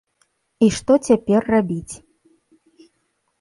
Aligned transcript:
І 0.67 0.69
што 0.77 0.93
цяпер 1.09 1.41
рабіць? 1.57 1.93